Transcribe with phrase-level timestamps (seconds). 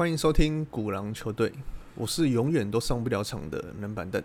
[0.00, 1.52] 欢迎收听古狼球队，
[1.94, 4.22] 我是永远都上不了场的冷板凳。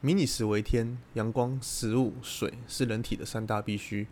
[0.00, 4.08] 迷你食为天，阳光、食物、水是人体的三大必须。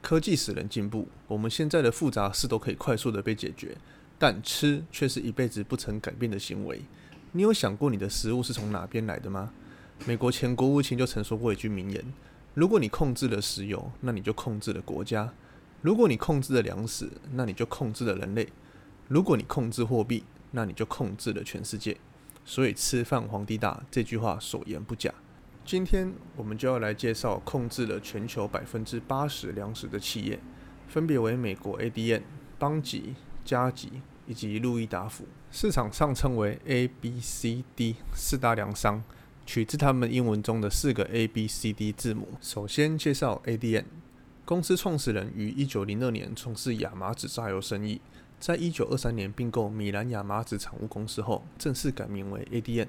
[0.00, 3.76] 科技使人进步，我们现在的复杂事都可以快速的被解决，
[4.18, 6.80] 但吃却是一辈子不曾改变的行为。
[7.32, 9.52] 你有想过你的食物是从哪边来的吗？
[10.06, 12.02] 美国前国务卿就曾说过一句名言：
[12.54, 15.28] 如果你控制了石油，那你就控制了国家；
[15.82, 18.48] 如果你控制了粮食，那你就控制了人类。
[19.12, 21.94] 如果你控制货币，那你就控制了全世界。
[22.46, 25.12] 所以“吃饭皇帝大”这句话所言不假。
[25.66, 30.40] 今天我们就要来介绍控制了全球百分之八十粮食的企业，
[30.88, 32.22] 分别为美国 ADM、
[32.58, 35.26] 邦吉、加吉以及路易达福。
[35.50, 39.04] 市场上称为 A、B、C、D 四大粮商，
[39.44, 42.28] 取自他们英文中的四个 A、B、C、D 字母。
[42.40, 43.84] 首先介绍 ADM，
[44.46, 48.00] 公司创始人于一九零二年从事亚麻籽榨油生意。
[48.42, 52.88] 在一九二三年并购米兰亚麻籽产物公司后，正式改名为 ADM。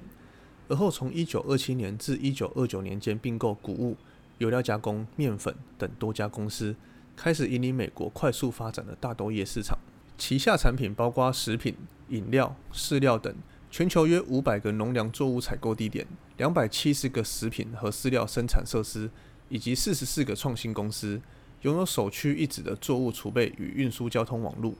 [0.66, 3.96] 而后从一九二七年至一九二九年间并购谷物、
[4.38, 6.74] 油料加工、面粉等多家公司，
[7.14, 9.78] 开始引领美国快速发展的大豆业市场。
[10.18, 11.76] 旗下产品包括食品、
[12.08, 13.32] 饮料、饲料等，
[13.70, 16.04] 全球约五百个农粮作物采购地点，
[16.36, 19.08] 两百七十个食品和饲料生产设施，
[19.48, 21.22] 以及四十四个创新公司，
[21.62, 24.74] 拥有首屈一指的作物储备与运输交通网络。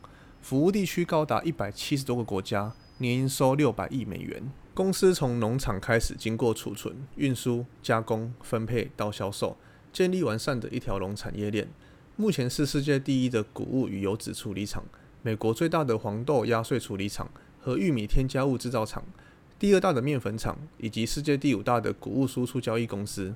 [0.44, 4.42] 服务地区高达一百七十多个国家，年营收六百亿美元。
[4.74, 9.56] 公司从农场开始，经过储存、运输、加工、分配到销售，
[9.90, 11.66] 建立完善的一条龙产业链。
[12.16, 14.84] 目前是世界第一的谷物与油脂处理厂，
[15.22, 19.02] 美国最大的黄豆压碎处理厂和玉米添加物制造厂，
[19.58, 23.34] 第二大的面粉厂，以及世界第五大的谷物输出交易公司。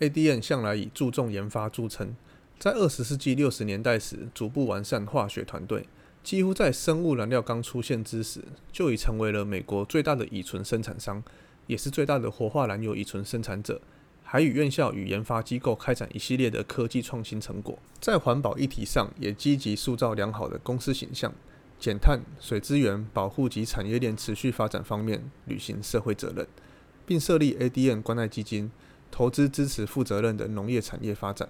[0.00, 2.14] ADM 向来以注重研发著称，
[2.58, 5.88] 在二十世纪六十年代时，逐步完善化学团队。
[6.28, 11.22] 几乎在生物燃料刚出现之时，就已成为了美国最大的乙醇生产商，
[11.66, 13.80] 也是最大的活化燃油乙醇生产者，
[14.22, 17.78] 还与院校与研发机构开展一系列的科技创新成果。
[17.98, 21.32] 在环保议题上，也积极塑造良好的公司形象，
[21.80, 26.46] 减碳、水资源保护及产业链持续发展方面履行社会责任，
[27.06, 28.70] 并设立 ADN 关爱基金，
[29.10, 31.48] 投资支持负责任的农业产业发展。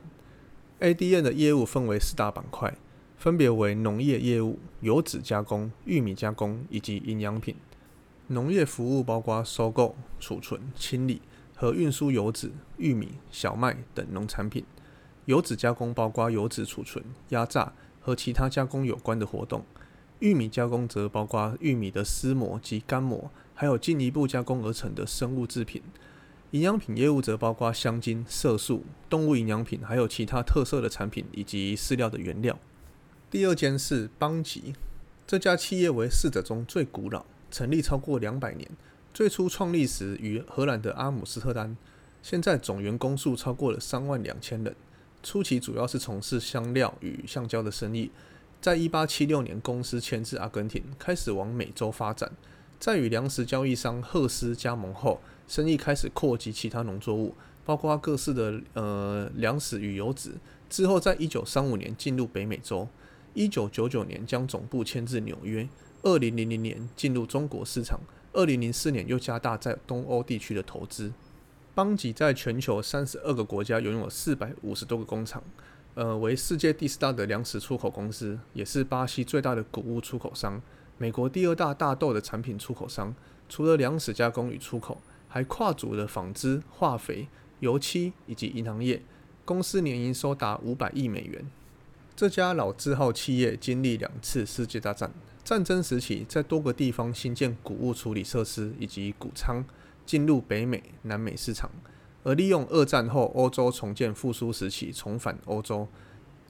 [0.79, 2.73] ADN 的业务分为四大板块。
[3.19, 7.57] 分别为农业业务、油脂加工、玉米加工以及营养品。
[8.29, 11.21] 农业服务包括收购、储存、清理
[11.57, 14.63] 和运输油脂、玉米、小麦等农产品；
[15.25, 19.63] 油脂加工包括油脂储存、压榨和其他加工有关的活动；
[20.21, 25.83] 玉米加工则包括玉米的丝膜及干膜，还有进一步加工而成的生物制品；
[26.53, 32.57] 营养品业务则包括香精、色素、动物营养品，还有其他特色的产品以及饲料的原料。
[33.31, 34.73] 第二间是邦吉，
[35.27, 38.67] 这家企业为四者中最古老，成立超过两百年。
[39.13, 41.77] 最初创立时于荷兰的阿姆斯特丹，
[42.23, 44.75] 现在总员工数超过了三万两千人。
[45.23, 48.11] 初期主要是从事香料与橡胶的生意，
[48.63, 52.33] 在一八七六年公司迁至阿根廷，开始往美洲发展。
[52.81, 57.35] 在与粮食交易商赫斯加盟后，生意开始扩及其他农作物，
[57.67, 60.31] 包括各式的呃粮食与油脂。
[60.71, 62.89] 之后，在一九三五年进入北美洲。
[63.39, 65.69] 一九九九年将总部迁至纽约，
[66.03, 68.01] 二零零零年进入中国市场，
[68.33, 71.13] 二零零四年又加大在东欧地区的投资。
[71.73, 75.41] 邦吉在全球三十二个国家拥有四百五十多个工厂，
[75.95, 80.61] 呃，为世界第四大的粮食出口公司，也是巴西最大的谷物出口商，
[80.97, 83.15] 美国第二大大豆的产品出口商。
[83.49, 87.29] 除了粮食加工与出口，还跨足了纺织、化肥、
[87.61, 89.01] 油漆以及银行业。
[89.45, 91.49] 公司年营收达五百亿美元。
[92.19, 95.09] 这家老字号企业经历两次世界大战，
[95.45, 99.65] 战争时期在多个地方新建谷物处理设施以及谷仓，
[100.05, 101.71] 进入北美、南美市场；
[102.25, 105.87] 而利用二战后欧洲重建复苏时期重返欧洲。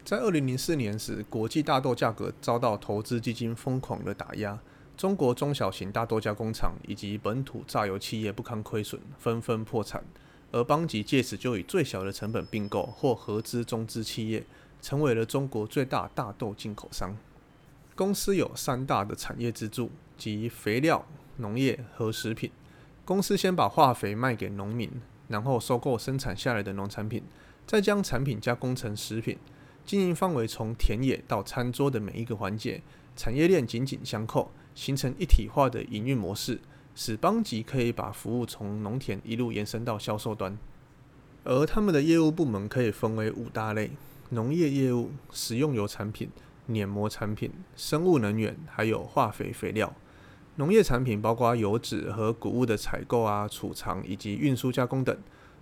[0.03, 4.59] 在二零零四年时，国际大豆价格遭到投资基金疯狂的打压，
[4.97, 10.03] 中国中小型大豆加工厂以及本土榨油企业不堪亏损，纷纷破产。
[10.51, 14.43] 而邦吉借此就以最小的成本并购或合资中资企业。
[14.81, 17.17] 成为了中国最大大豆进口商。
[17.95, 21.05] 公司有三大的产业支柱，即肥料、
[21.39, 22.51] 农业和食品。
[23.05, 24.91] 公司先把化肥卖给农民，
[25.29, 27.23] 然后收购生产下来的农产品，
[27.67, 29.39] 再将产品加工成食品。
[29.85, 32.83] 经营范围从田野到餐桌的每一个环节，
[33.17, 36.61] 产业链紧紧相扣，形成一体化的营运模式，
[36.95, 40.57] 使邦吉可以把服务从农田一路延伸到销售端。
[41.45, 43.91] 而他们的业务部门可以分为五大类。
[44.31, 46.29] 农业业务、食用油产品、
[46.67, 49.93] 碾磨产品、生物能源，还有化肥肥料。
[50.57, 55.17] 农业产品包括油脂和谷物的采购啊、储藏以及运输加工等。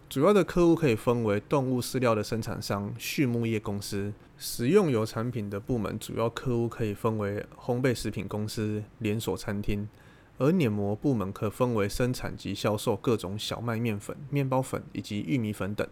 [0.08, 9.86] 主要的客户可以分为动物饲料的生产商、畜牧业公司；食用油产品的部门主要客户可以分为烘焙食品公司、连锁餐厅；
[10.38, 15.86] 而碾膜部门可分为生产及销售各种小麦面粉、面包粉以及玉米粉等；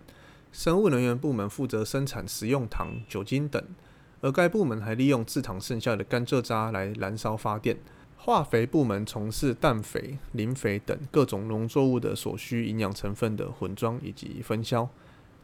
[0.55, 3.61] 生物能源部门负责生产食用糖、酒精等；
[4.21, 7.77] 而该部门还利用制糖剩下的甘蔗渣来燃烧发电。
[8.17, 14.89] 化肥部门从事氮肥、磷肥等各种农作物的所需营养成分的混装以及分销。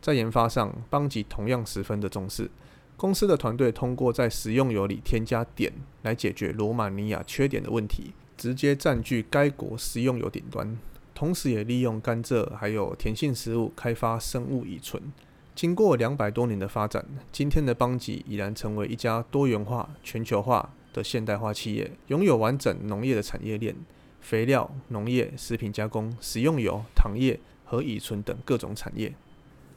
[0.01, 2.49] 在研发上，邦吉同样十分的重视。
[2.97, 5.73] 公司的团队通过在食用油里添加碘
[6.03, 10.79] 来解决罗马尼亚缺碘的问题，直接占据该国食用油顶端。
[11.21, 15.13] 同时，也利用甘蔗还有甜性食物开发生物乙醇。
[15.55, 20.73] 经过两百多年的发展，今天的邦吉已然成为一家多元化、全球化。
[20.95, 23.77] 的现代化企业拥有完整农业的产业链，
[24.23, 29.13] 肥料、农业、食品加工、食用油、糖业和乙醇等各种产业。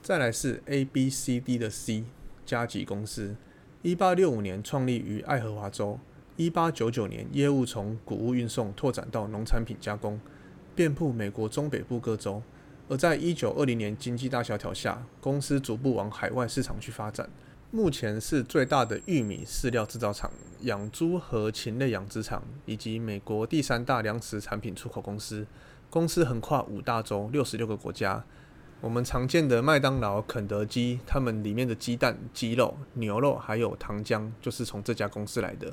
[0.00, 2.04] 再来是 A B C D 的 C
[2.46, 3.36] 加吉公司，
[3.82, 6.00] 一八六五年创立于爱荷华州，
[6.36, 10.18] 一八九九年业务从谷物运送拓展到农产品加工，
[10.74, 12.42] 遍布美国中北部各州。
[12.88, 17.28] 而在一九二零年经济大萧条下，公司逐步往海外市场去发展。
[17.70, 20.30] 目前是最大的玉米饲料制造厂、
[20.60, 25.46] 养猪和禽类养殖场，以及美国第三大粮食产品出口公司。
[25.90, 28.22] 公司横跨五大洲、六十六个国家。
[28.80, 35.72] 我们常见的麦当劳、肯德基，他们里面的鸡蛋、鸡肉、牛肉还有糖浆，就是从这家公司来的。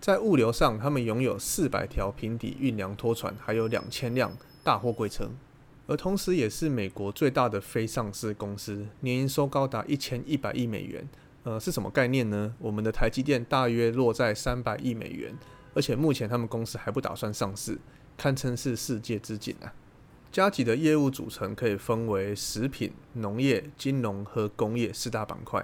[0.00, 4.32] 在物流上，他们拥有四百条平底运粮拖船，还有两千辆
[4.64, 5.30] 大货柜车，
[5.86, 11.06] 而同时也是美国最大的非上市公司，年营收高达一千一百亿美元。
[11.42, 12.54] 呃，是什么概念呢？
[12.58, 15.34] 我们的台积电大约落在三百亿美元，
[15.74, 17.78] 而且目前他们公司还不打算上市，
[18.16, 19.70] 堪称是世界之顶啊。
[20.32, 25.62] 加吉的业务组成可以分为食品、农业、金融和工业四大板块。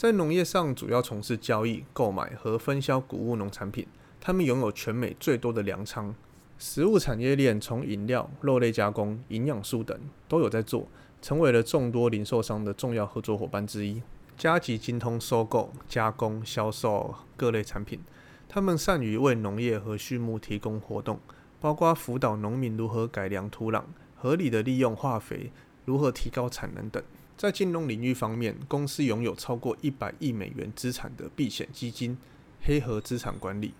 [0.00, 3.86] 在农业上，主要从事交易、购买和分销谷物农产品。
[4.18, 6.14] 他们拥有全美最多的粮仓。
[6.58, 9.94] 食物产业链从饮料、肉类加工、营养素等
[10.26, 10.88] 都有在做，
[11.20, 14.00] 成为了众多零售商的重要合作伙伴之一。
[14.38, 18.00] 加急精通收购、加工、销售各类产品，
[18.48, 21.20] 他们善于为农业和畜牧提供活动，
[21.60, 23.82] 包括辅导农民如何改良土壤、
[24.16, 25.52] 合理的利用化肥、
[25.84, 27.02] 如何提高产能等。
[27.40, 32.18] 在金融领域方面，公司拥有超过一百亿美元资产的避险基金——
[32.60, 33.72] 黑河资产管理。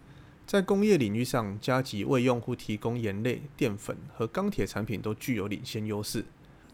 [0.46, 6.24] 在工业领域上，加急为用户提供盐类、淀粉和钢铁产品都具有领先优势。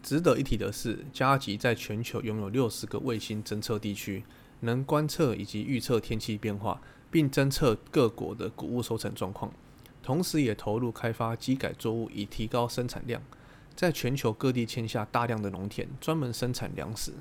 [0.01, 4.23] 值得一提的是，加吉在全球拥有六十个卫星侦测地区，
[4.61, 6.81] 能观测以及预测天气变化，
[7.11, 9.51] 并侦测各国的谷物收成状况。
[10.01, 13.21] 同时，也投入开发机改作物以提高生产量，
[13.77, 17.13] 在全球各地签下大量的农田，专门生产粮食。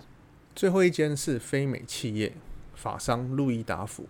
[0.55, 2.33] 最后一间是非美企业
[2.75, 4.09] 法商路易达福，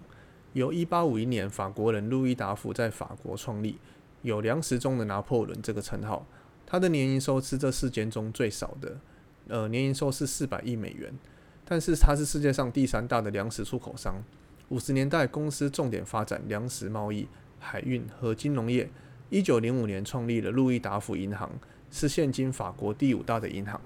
[0.52, 3.78] 由一八五一年法国人路易达福在法国创立，
[4.22, 6.24] 有“粮食中的拿破仑”这个称号。
[6.64, 8.96] 他的年营收是这四间中最少的，
[9.48, 11.12] 呃，年营收是四百亿美元，
[11.64, 14.22] 但是它是世界上第三大的粮食出口商。
[14.68, 17.26] 五十年代，公司重点发展粮食贸易、
[17.58, 18.88] 海运和金融业。
[19.30, 21.50] 一九零五年创立了路易达福银行，
[21.90, 23.80] 是现今法国第五大的银行。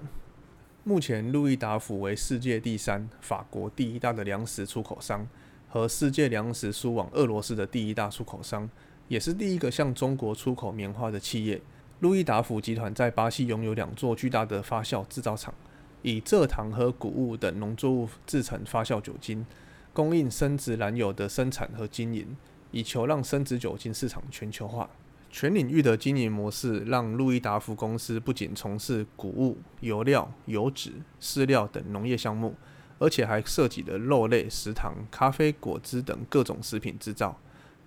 [0.83, 5.27] 目前，路易达福为世界第三、法国第一大的粮食出口商，
[5.69, 8.67] 和世界粮食输往俄罗斯的第一大出口商，
[9.07, 11.61] 也是第一个向中国出口棉花的企业。
[11.99, 15.53] 路易达福集团在巴西拥有两座巨大的发酵制造厂，
[16.01, 19.45] 以蔗糖和谷物等农作物制成发酵酒精，
[19.93, 22.35] 供应生殖燃油的生产和经营，
[22.71, 24.89] 以求让生殖酒精市场全球化。
[25.31, 32.53] 全领域的经营模式让路易达福公司不仅从事谷物、油料、油脂、饲料等农业项目，
[32.99, 37.39] 而且还涉及了肉类、食糖、咖啡、果汁等各种食品制造。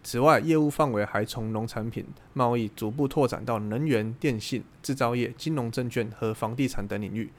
[0.02, 7.30] 此外，业务范围还从农产品贸易逐步拓展到能源、电信、制造业、金融、证券和房地产等领域，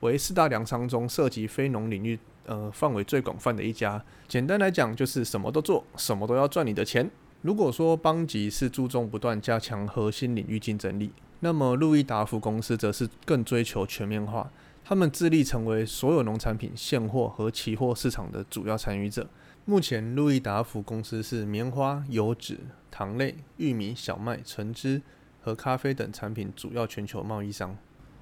[0.00, 4.04] 为四大粮仓中涉及非农领域呃范围最广泛的一家。
[4.28, 7.08] 简单来讲，就是什么都做，什么都要赚你的钱。
[7.44, 14.50] 如果说邦吉是注重不断加强核心领域竞争力，那么路易达福公司则是更追求全面化，
[14.82, 19.28] 他们致力成为所有农产品现货和期货市场的主要参与者。
[19.66, 22.58] 目前，路易达福公司是棉花、油脂、
[22.90, 25.02] 糖类、玉米、小麦、橙汁
[25.42, 27.76] 和咖啡等产品主要全球贸易商。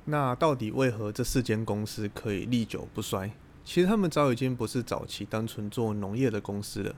[0.07, 3.31] 那到底为何这四间公司可以历久不衰？
[3.65, 6.93] 其实他们早已经不是早期单纯做农业的公司了。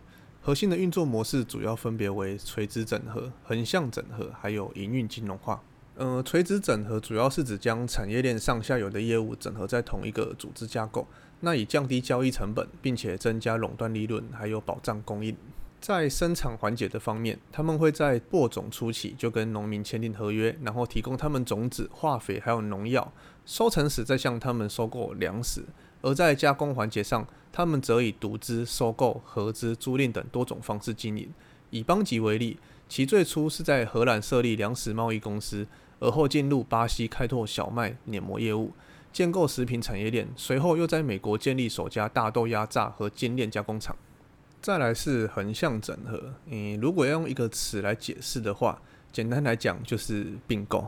[0.47, 5.63] 核心的运作模式主要分别为垂直整合、横向整合，还有营运金融化。
[5.97, 11.07] 呃，垂直整合主要是指将产业链上下游的业务整合在同一个组织架构，
[11.41, 15.35] 那以降低交易成本，并且增加垄断利润，还有保障供应。
[15.81, 23.11] 在生产环节的方面，他们会在播种初期就跟农民签订合约，然后提供他们种子、化肥还有农药，
[23.47, 25.65] 收成时再向他们收购粮食。
[26.05, 31.33] 而在加工环节上，他们则以独资、收购、合资、租赁等多种方式经营。
[31.71, 35.67] 以邦吉为例，其最初是在荷兰设立粮食贸易公司，
[36.01, 38.73] 而后进入巴西开拓小麦碾磨业务，
[39.15, 43.97] 建构食品产业链，随后又在美国建立首家大豆压榨和精炼加工厂。
[44.61, 48.79] 再来是横向整合，嗯，如果要用一个词来解释的话，
[49.11, 50.87] 简单来讲就是并购。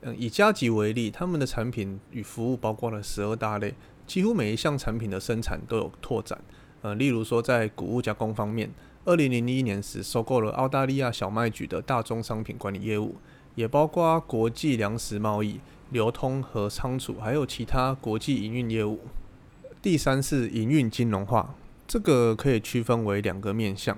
[0.00, 3.74] 嗯，以加吉为例，他们的产品与服务包括了十二大类。
[4.06, 6.40] 几乎每一项产品的生产都有拓展，
[6.82, 8.70] 呃，例如说在谷物加工方面，
[9.04, 13.16] 二零零一年时收购了澳大利亚小麦局的大宗商品管理业务，
[13.56, 15.60] 也包括国际粮食贸易、
[15.90, 19.00] 流通和仓储，还有其他国际营运业务。
[19.82, 21.54] 第三是营运金融化，
[21.86, 23.96] 这个可以区分为两个面向，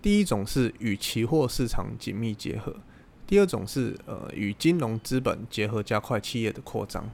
[0.00, 2.74] 第一种是与期货市场紧密结合，
[3.26, 7.10] 第二种是呃与金融资本结合，加快企业的扩张。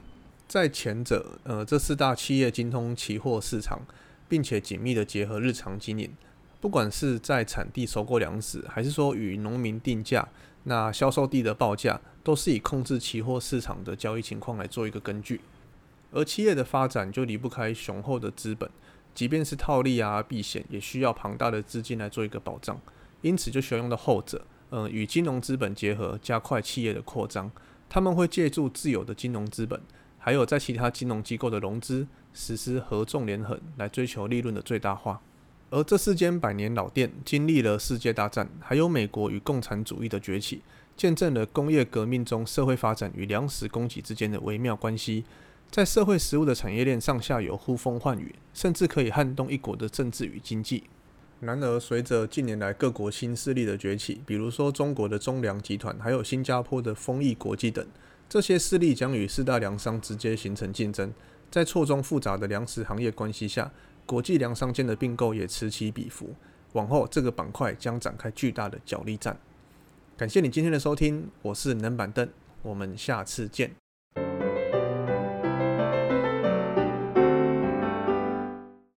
[0.47, 3.81] 在前者，呃，这四大企业精通期货市场，
[4.29, 6.11] 并且紧密的结合日常经营，
[6.61, 10.27] 不管是在产地收购粮食，还是说与农民定价，
[10.63, 15.41] 那销售地的报价都是以控制期货市场的交易情况来做一个根据。
[16.11, 18.69] 而企业的发展就离不开雄厚的资本，
[19.13, 22.79] 即便是套利啊、避险，也需要庞大的资金来做一个保障，
[23.21, 27.51] 因此就需要用到后者，呃，与金融资本结合，加快企业的扩张。
[27.89, 29.81] 他们会借助自有的金融资本。
[30.25, 35.21] 还有在其他金融机构的融资，实施合纵连横来追求利润的最大化。
[35.69, 40.63] 而这四间百年老店经历了世界大战，还有美国与共产主义的崛起，
[40.97, 45.25] 见证了工业革命中社会发展与粮食供给之间的微妙关系。
[45.69, 50.85] 在社会食物的产业链上下游呼风唤雨，甚至可以撼动一国的政治与经济。
[51.39, 57.85] 然而，随着近年来各国新势力的崛起，比如说中国的中粮集团，还有新加坡的丰益国际等。
[58.27, 61.13] 这些势力将与四大粮商直接形成竞争，
[61.51, 63.71] 在错综复杂的粮食行业关系下，
[64.05, 66.33] 国际粮商间的并购也此起彼伏。
[66.73, 69.37] 往后这个板块将展开巨大的角力战。
[70.17, 72.27] 感谢你今天的收听，我是冷板凳，
[72.63, 73.84] 我们下次见。